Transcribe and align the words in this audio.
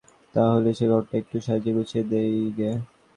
তা 0.35 0.43
হলে 0.53 0.71
সে 0.77 0.85
ঘরটা 0.91 1.13
একটু 1.21 1.37
সাজিয়ে 1.47 1.73
গুজিয়ে 1.77 2.03
দিইগে। 2.11 2.71